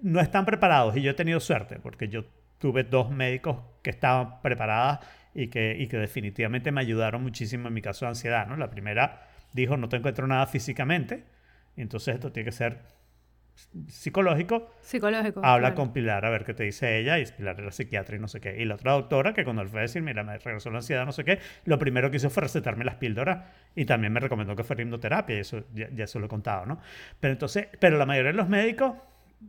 no 0.01 0.19
están 0.19 0.45
preparados. 0.45 0.95
Y 0.97 1.01
yo 1.01 1.11
he 1.11 1.15
tenido 1.15 1.39
suerte, 1.39 1.79
porque 1.79 2.07
yo 2.07 2.25
tuve 2.57 2.83
dos 2.83 3.11
médicos 3.11 3.57
que 3.81 3.89
estaban 3.89 4.41
preparadas 4.41 4.99
y 5.33 5.47
que, 5.47 5.75
y 5.77 5.87
que 5.87 5.97
definitivamente 5.97 6.71
me 6.71 6.81
ayudaron 6.81 7.21
muchísimo 7.21 7.67
en 7.67 7.73
mi 7.73 7.81
caso 7.81 8.05
de 8.05 8.09
ansiedad, 8.09 8.47
¿no? 8.47 8.55
La 8.55 8.69
primera 8.69 9.27
dijo, 9.53 9.77
no 9.77 9.89
te 9.89 9.97
encuentro 9.97 10.27
nada 10.27 10.47
físicamente, 10.47 11.23
entonces 11.77 12.15
esto 12.15 12.31
tiene 12.31 12.45
que 12.45 12.51
ser 12.51 12.79
psicológico. 13.87 14.71
Psicológico. 14.81 15.41
Habla 15.43 15.75
con 15.75 15.93
Pilar 15.93 16.25
a 16.25 16.29
ver 16.29 16.43
qué 16.43 16.53
te 16.53 16.63
dice 16.63 16.99
ella, 16.99 17.19
y 17.19 17.25
Pilar 17.25 17.59
era 17.59 17.71
psiquiatra 17.71 18.15
y 18.15 18.19
no 18.19 18.27
sé 18.27 18.39
qué. 18.39 18.61
Y 18.61 18.65
la 18.65 18.75
otra 18.75 18.93
doctora, 18.93 19.33
que 19.33 19.43
cuando 19.43 19.61
él 19.61 19.69
fue 19.69 19.79
a 19.79 19.81
decir, 19.83 20.01
mira, 20.01 20.23
me 20.23 20.37
regresó 20.37 20.69
la 20.69 20.77
ansiedad, 20.77 21.05
no 21.05 21.11
sé 21.11 21.23
qué, 21.23 21.39
lo 21.65 21.79
primero 21.79 22.11
que 22.11 22.17
hizo 22.17 22.29
fue 22.29 22.43
recetarme 22.43 22.85
las 22.85 22.95
píldoras 22.95 23.45
y 23.75 23.85
también 23.85 24.13
me 24.13 24.19
recomendó 24.19 24.55
que 24.55 24.63
fuera 24.63 24.81
hipnoterapia, 24.81 25.37
y 25.37 25.39
eso 25.39 25.63
ya, 25.73 25.87
eso 25.97 26.19
lo 26.19 26.25
he 26.25 26.29
contado, 26.29 26.65
¿no? 26.65 26.79
Pero 27.19 27.33
entonces, 27.33 27.67
pero 27.79 27.97
la 27.97 28.05
mayoría 28.05 28.31
de 28.31 28.37
los 28.37 28.49
médicos 28.49 28.93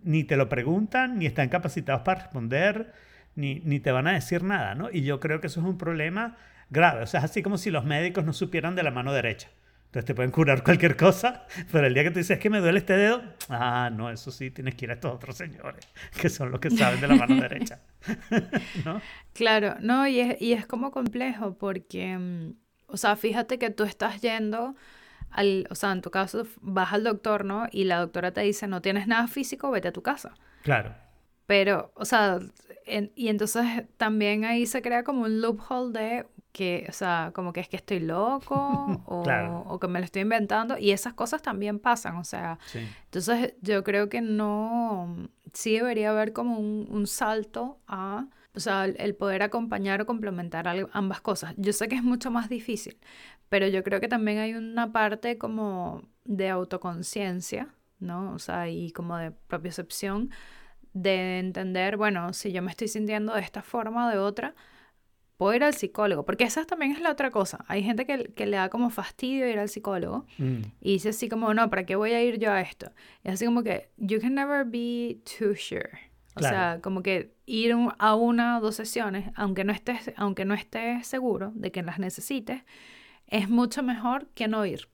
ni 0.03 0.25
te 0.25 0.37
lo 0.37 0.49
preguntan, 0.49 1.19
ni 1.19 1.27
están 1.27 1.49
capacitados 1.49 2.03
para 2.03 2.23
responder, 2.23 2.93
ni, 3.35 3.61
ni 3.65 3.81
te 3.81 3.93
van 3.93 4.07
a 4.07 4.13
decir 4.13 4.43
nada, 4.43 4.75
¿no? 4.75 4.89
Y 4.91 5.03
yo 5.03 5.21
creo 5.21 5.41
que 5.41 5.47
eso 5.47 5.61
es 5.61 5.67
un 5.67 5.79
problema 5.79 6.37
grave. 6.71 7.03
O 7.03 7.07
sea, 7.07 7.19
es 7.19 7.25
así 7.25 7.43
como 7.43 7.59
si 7.59 7.71
los 7.71 7.85
médicos 7.85 8.25
no 8.25 8.33
supieran 8.33 8.75
de 8.75 8.83
la 8.83 8.91
mano 8.91 9.13
derecha. 9.13 9.49
Entonces 9.97 10.09
te 10.09 10.15
pueden 10.15 10.31
curar 10.31 10.63
cualquier 10.63 10.95
cosa, 10.95 11.47
pero 11.73 11.87
el 11.87 11.95
día 11.95 12.05
que 12.05 12.11
tú 12.11 12.19
dices 12.19 12.39
que 12.39 12.51
me 12.51 12.61
duele 12.61 12.81
este 12.81 12.95
dedo, 12.99 13.23
ah, 13.49 13.89
no, 13.91 14.11
eso 14.11 14.31
sí, 14.31 14.51
tienes 14.51 14.75
que 14.75 14.85
ir 14.85 14.91
a 14.91 14.95
estos 14.95 15.15
otros 15.15 15.39
señores, 15.39 15.89
que 16.21 16.29
son 16.29 16.51
los 16.51 16.61
que 16.61 16.71
saben 16.71 17.01
de 17.01 17.09
la 17.09 17.15
mano 17.15 17.41
derecha. 17.41 17.81
¿No? 18.85 19.01
Claro, 19.33 19.77
no, 19.81 20.07
y 20.07 20.21
es, 20.21 20.43
y 20.43 20.53
es 20.53 20.67
como 20.67 20.91
complejo 20.91 21.57
porque, 21.57 22.15
mm, 22.15 22.57
o 22.89 22.99
sea, 22.99 23.17
fíjate 23.17 23.59
que 23.59 23.71
tú 23.71 23.85
estás 23.85 24.21
yendo 24.21 24.77
al, 25.31 25.67
o 25.71 25.75
sea, 25.75 25.93
en 25.93 26.03
tu 26.03 26.11
caso 26.11 26.47
vas 26.61 26.93
al 26.93 27.03
doctor, 27.03 27.47
¿no? 27.47 27.67
Y 27.73 27.85
la 27.85 28.01
doctora 28.01 28.33
te 28.33 28.43
dice, 28.43 28.67
no 28.67 28.83
tienes 28.83 29.07
nada 29.07 29.29
físico, 29.29 29.71
vete 29.71 29.89
a 29.89 29.93
tu 29.93 30.03
casa. 30.03 30.35
Claro. 30.63 30.95
Pero, 31.47 31.91
o 31.95 32.05
sea, 32.05 32.41
y 33.15 33.29
entonces 33.29 33.85
también 33.97 34.45
ahí 34.45 34.67
se 34.67 34.83
crea 34.83 35.05
como 35.05 35.23
un 35.23 35.41
loophole 35.41 35.99
de 35.99 36.27
que, 36.57 36.87
o 36.89 36.93
sea, 36.93 37.33
como 37.35 37.53
que 37.53 37.61
es 37.61 37.69
que 37.69 37.77
estoy 37.77 38.01
loco 38.01 38.57
o, 39.05 39.79
que 39.79 39.89
me 39.89 39.99
lo 39.99 40.07
estoy 40.07 40.23
inventando 40.23 40.79
y 40.79 40.93
esas 40.93 41.13
cosas 41.13 41.43
también 41.43 41.79
pasan, 41.79 42.17
o 42.17 42.25
sea, 42.25 42.59
entonces 43.05 43.53
yo 43.61 43.85
creo 43.85 44.09
que 44.09 44.23
no, 44.23 45.29
sí 45.53 45.75
debería 45.75 46.13
haber 46.13 46.33
como 46.33 46.59
un, 46.59 47.07
salto 47.07 47.79
a, 47.87 48.29
o 48.55 48.61
sea, 48.61 48.87
el 48.87 49.15
poder 49.15 49.43
acompañar 49.43 50.01
o 50.01 50.07
complementar 50.07 50.67
ambas 50.93 51.21
cosas. 51.21 51.53
Yo 51.59 51.75
sé 51.75 51.89
que 51.89 51.97
es 51.97 52.03
mucho 52.03 52.31
más 52.31 52.49
difícil, 52.49 52.97
pero 53.51 53.69
yo 53.69 53.85
creo 53.85 54.01
que 54.01 54.09
también 54.09 54.39
hay 54.39 54.55
una 54.55 54.93
parte 54.93 55.37
como 55.37 56.09
de 56.25 56.49
autoconciencia, 56.49 57.69
¿no? 57.99 58.33
O 58.33 58.39
sea, 58.39 58.71
y 58.71 58.93
como 58.93 59.19
de 59.19 59.31
propiocepción 59.31 60.31
de 60.95 61.39
entender, 61.39 61.99
bueno, 61.99 62.33
si 62.33 62.51
yo 62.51 62.63
me 62.63 62.71
estoy 62.71 62.89
sintiendo 62.89 63.35
de 63.35 63.43
esta 63.43 63.61
forma 63.61 64.07
o 64.07 64.11
de 64.11 64.17
otra, 64.17 64.55
puedo 65.37 65.55
ir 65.55 65.65
al 65.65 65.75
psicólogo, 65.75 66.25
porque 66.25 66.45
esa 66.45 66.65
también 66.65 66.93
es 66.93 67.01
la 67.01 67.11
otra 67.11 67.31
cosa. 67.31 67.65
Hay 67.69 67.83
gente 67.83 68.07
que, 68.07 68.33
que 68.35 68.47
le 68.47 68.57
da 68.57 68.69
como 68.69 68.91
fastidio 68.91 69.49
ir 69.49 69.59
al 69.59 69.69
psicólogo 69.69 70.27
mm. 70.39 70.63
y 70.81 70.93
dice 70.95 71.11
así 71.11 71.29
como, 71.29 71.53
no, 71.55 71.69
¿para 71.71 71.85
qué 71.85 71.97
voy 71.97 72.13
a 72.13 72.23
ir 72.23 72.39
yo 72.39 72.53
a 72.53 72.61
esto? 72.61 72.91
Y 73.25 73.29
así 73.29 73.45
como 73.45 73.63
que, 73.63 73.91
you 73.97 74.21
can 74.21 74.35
never 74.35 74.65
be 74.65 75.19
too 75.39 75.55
sure. 75.55 75.91
O 76.35 76.41
sea, 76.41 76.81
como 76.83 77.03
que 77.03 77.33
ir 77.47 77.75
a 77.99 78.15
una 78.15 78.59
o 78.59 78.61
dos 78.61 78.77
sesiones, 78.77 79.31
aunque 79.37 79.65
no, 79.65 79.73
estés, 79.73 80.13
aunque 80.17 80.45
no 80.45 80.53
estés 80.53 81.07
seguro 81.07 81.51
de 81.55 81.73
que 81.73 81.83
las 81.83 81.99
necesites, 81.99 82.63
es 83.27 83.49
mucho 83.49 83.83
mejor 83.83 84.29
que 84.35 84.47
no 84.47 84.67
ir 84.67 84.89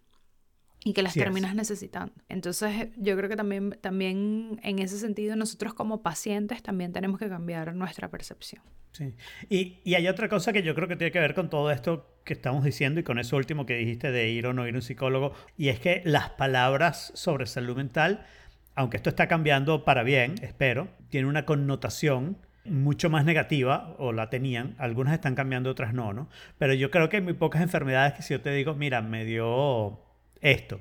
y 0.84 0.92
que 0.92 1.02
las 1.02 1.14
terminas 1.14 1.54
necesitando. 1.54 2.12
Entonces, 2.28 2.88
yo 2.96 3.16
creo 3.16 3.28
que 3.28 3.36
también, 3.36 3.78
también 3.80 4.60
en 4.62 4.78
ese 4.78 4.98
sentido, 4.98 5.36
nosotros 5.36 5.74
como 5.74 6.02
pacientes 6.02 6.62
también 6.62 6.92
tenemos 6.92 7.18
que 7.18 7.28
cambiar 7.28 7.74
nuestra 7.74 8.08
percepción. 8.10 8.62
Sí. 8.92 9.14
Y, 9.48 9.78
y, 9.84 9.94
hay 9.94 10.08
otra 10.08 10.28
cosa 10.28 10.52
que 10.52 10.62
yo 10.62 10.74
creo 10.74 10.86
que 10.86 10.96
tiene 10.96 11.12
que 11.12 11.20
ver 11.20 11.34
con 11.34 11.48
todo 11.48 11.70
esto 11.70 12.18
que 12.24 12.34
estamos 12.34 12.62
diciendo 12.62 13.00
y 13.00 13.02
con 13.02 13.18
eso 13.18 13.36
último 13.36 13.64
que 13.64 13.76
dijiste 13.76 14.10
de 14.10 14.28
ir 14.28 14.46
o 14.46 14.52
no 14.52 14.66
ir 14.66 14.74
a 14.74 14.78
un 14.78 14.82
psicólogo, 14.82 15.32
y 15.56 15.68
es 15.68 15.80
que 15.80 16.02
las 16.04 16.30
palabras 16.30 17.12
sobre 17.14 17.46
salud 17.46 17.76
mental, 17.76 18.26
aunque 18.74 18.98
esto 18.98 19.08
está 19.08 19.28
cambiando 19.28 19.84
para 19.84 20.02
bien, 20.02 20.34
espero, 20.42 20.88
tiene 21.08 21.26
una 21.26 21.46
connotación 21.46 22.36
mucho 22.64 23.08
más 23.08 23.24
negativa, 23.24 23.96
o 23.98 24.12
la 24.12 24.30
tenían, 24.30 24.74
algunas 24.78 25.14
están 25.14 25.34
cambiando, 25.34 25.70
otras 25.70 25.94
no, 25.94 26.12
¿no? 26.12 26.28
Pero 26.58 26.74
yo 26.74 26.90
creo 26.90 27.08
que 27.08 27.16
hay 27.16 27.22
muy 27.22 27.32
pocas 27.32 27.62
enfermedades 27.62 28.12
que 28.12 28.22
si 28.22 28.34
yo 28.34 28.40
te 28.40 28.52
digo, 28.52 28.74
mira, 28.74 29.00
me 29.02 29.24
dio 29.24 30.00
esto, 30.42 30.80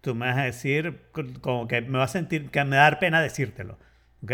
tú 0.00 0.14
me 0.14 0.26
vas 0.26 0.38
a 0.38 0.44
decir 0.44 1.00
como 1.40 1.66
que 1.66 1.80
me 1.80 1.98
va 1.98 2.04
a 2.04 2.08
sentir, 2.08 2.50
que 2.50 2.64
me 2.64 2.76
va 2.76 2.86
a 2.86 2.90
dar 2.90 2.98
pena 3.00 3.20
decírtelo, 3.20 3.78
¿ok? 4.22 4.32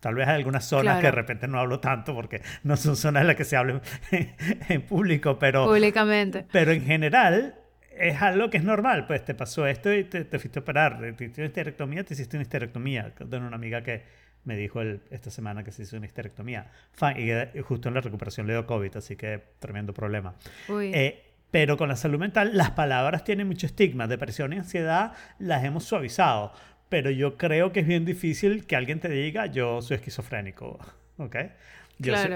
Tal 0.00 0.16
vez 0.16 0.26
hay 0.26 0.34
algunas 0.34 0.64
zonas 0.64 0.98
que 0.98 1.06
de 1.06 1.12
repente 1.12 1.46
no 1.46 1.60
hablo 1.60 1.78
tanto 1.78 2.12
porque 2.12 2.42
no 2.64 2.76
son 2.76 2.96
zonas 2.96 3.20
en 3.20 3.28
las 3.28 3.36
que 3.36 3.44
se 3.44 3.56
hable 3.56 3.80
en 4.68 4.82
público, 4.82 5.38
pero... 5.38 5.66
Públicamente. 5.66 6.44
Pero 6.50 6.72
en 6.72 6.84
general 6.84 7.54
es 7.96 8.20
algo 8.20 8.50
que 8.50 8.56
es 8.56 8.64
normal. 8.64 9.06
Pues 9.06 9.24
te 9.24 9.34
pasó 9.34 9.64
esto 9.64 9.94
y 9.94 10.02
te, 10.02 10.24
fuiste 10.40 10.58
a 10.58 10.62
operar. 10.62 10.98
Te 10.98 11.10
hiciste 11.10 11.40
una 11.42 11.46
histerectomía, 11.46 12.02
te 12.02 12.14
hiciste 12.14 12.36
una 12.36 12.42
histerectomía. 12.42 13.14
Tengo 13.14 13.46
una 13.46 13.54
amiga 13.54 13.82
que 13.82 14.02
me 14.44 14.56
dijo 14.56 14.82
esta 14.82 15.30
semana 15.30 15.62
que 15.62 15.70
se 15.70 15.82
hizo 15.82 15.96
una 15.96 16.06
histerectomía. 16.06 16.70
Y 17.16 17.60
justo 17.60 17.88
en 17.88 17.94
la 17.94 18.00
recuperación 18.00 18.48
le 18.48 18.54
dio 18.54 18.66
COVID, 18.66 18.96
así 18.96 19.14
que 19.14 19.40
tremendo 19.60 19.94
problema. 19.94 20.34
Eh, 20.68 21.31
pero 21.52 21.76
con 21.76 21.88
la 21.88 21.96
salud 21.96 22.18
mental, 22.18 22.50
las 22.54 22.72
palabras 22.72 23.22
tienen 23.22 23.46
mucho 23.46 23.66
estigma. 23.66 24.08
Depresión 24.08 24.52
y 24.52 24.56
ansiedad 24.56 25.12
las 25.38 25.62
hemos 25.62 25.84
suavizado 25.84 26.52
pero 26.92 27.10
yo 27.10 27.38
creo 27.38 27.72
que 27.72 27.80
es 27.80 27.86
bien 27.86 28.04
difícil 28.04 28.66
que 28.66 28.76
alguien 28.76 29.00
te 29.00 29.08
diga 29.08 29.46
yo 29.46 29.80
soy 29.80 29.94
esquizofrénico, 29.96 30.78
¿ok? 31.16 31.36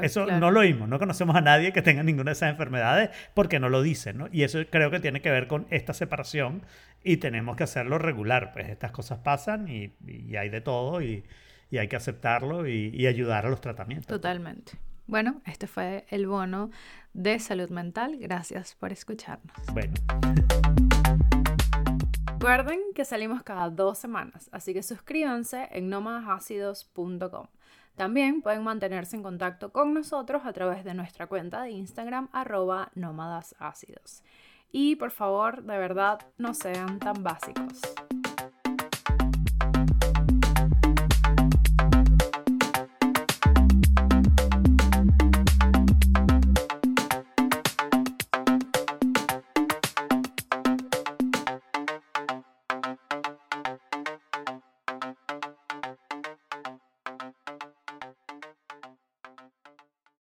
eso 0.03 0.25
no 0.25 0.51
lo 0.51 0.61
oímos, 0.61 0.89
no 0.89 0.99
conocemos 0.99 1.37
a 1.37 1.43
nadie 1.43 1.75
que 1.75 1.83
tenga 1.83 2.03
ninguna 2.03 2.31
de 2.31 2.33
esas 2.33 2.53
enfermedades 2.53 3.11
porque 3.35 3.61
no 3.61 3.69
lo 3.69 3.83
dicen, 3.83 4.17
¿no? 4.17 4.29
Y 4.33 4.45
eso 4.45 4.61
creo 4.71 4.91
que 4.91 4.99
tiene 4.99 5.21
que 5.21 5.31
ver 5.31 5.47
con 5.47 5.67
esta 5.69 5.93
separación 5.93 6.63
y 7.05 7.19
tenemos 7.19 7.55
que 7.57 7.65
hacerlo 7.65 7.99
regular, 7.99 8.53
pues 8.55 8.71
estas 8.71 8.93
cosas 8.93 9.19
pasan 9.19 9.69
y, 9.69 9.93
hay 10.37 10.49
de 10.49 10.63
todo 10.63 11.03
y, 11.03 11.25
y 11.71 11.77
hay 11.77 11.89
que 11.89 11.97
aceptarlo 11.97 12.67
y, 12.67 12.93
y, 12.95 13.07
ayudar 13.09 13.45
a 13.45 13.51
los 13.51 13.61
tratamientos. 13.61 14.07
Totalmente. 14.07 14.73
Bueno, 15.07 15.41
este 15.47 15.67
fue 15.67 16.05
el 16.11 16.27
bono 16.27 16.71
de 17.13 17.39
salud 17.39 17.71
mental. 17.71 18.17
Gracias 18.19 18.75
por 18.75 18.93
escucharnos. 18.93 19.55
Bueno. 19.73 19.95
Recuerden 22.39 22.81
que 22.95 23.05
salimos 23.05 23.43
cada 23.43 23.71
dos 23.71 23.99
semanas, 23.99 24.49
así 24.53 24.73
que 24.75 24.83
suscríbanse 24.83 25.69
en 25.73 25.89
nómadasácidos.com. 25.89 27.47
También 27.97 28.43
pueden 28.43 28.63
mantenerse 28.63 29.17
en 29.17 29.23
contacto 29.23 29.73
con 29.73 29.95
nosotros 29.95 30.43
a 30.45 30.53
través 30.53 30.85
de 30.85 30.95
nuestra 30.95 31.27
cuenta 31.29 31.63
de 31.63 31.71
Instagram 31.71 32.29
arroba 32.33 32.91
nómadasácidos. 32.95 34.23
Y 34.71 34.97
por 34.97 35.11
favor, 35.13 35.63
de 35.63 35.79
verdad, 35.79 36.21
no 36.37 36.53
sean 36.53 36.99
tan 36.99 37.23
básicos. 37.23 37.81